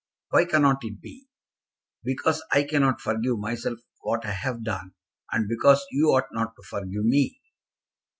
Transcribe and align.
"Why 0.31 0.45
cannot 0.45 0.83
it 0.83 0.99
be?" 0.99 1.27
"Because 2.03 2.43
I 2.51 2.63
cannot 2.63 2.99
forgive 3.01 3.37
myself 3.37 3.81
what 4.01 4.25
I 4.25 4.31
have 4.31 4.63
done, 4.63 4.95
and 5.31 5.47
because 5.47 5.85
you 5.91 6.07
ought 6.07 6.33
not 6.33 6.55
to 6.55 6.63
forgive 6.63 7.05
me." 7.05 7.39